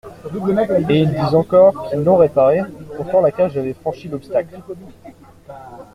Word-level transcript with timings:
Et 0.89 0.97
ils 1.01 1.09
disent 1.11 1.35
encore 1.35 1.87
qu'ils 1.87 2.03
l'ont 2.03 2.17
réparé! 2.17 2.61
Pourtant, 2.97 3.21
la 3.21 3.29
cage 3.31 3.55
avait 3.55 3.73
franchi 3.75 4.07
l'obstacle. 4.07 4.59